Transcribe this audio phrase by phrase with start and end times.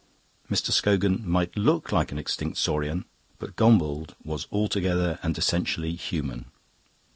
[0.49, 0.71] Mr.
[0.71, 3.05] Scogan might look like an extinct saurian,
[3.37, 6.45] but Gombauld was altogether and essentially human.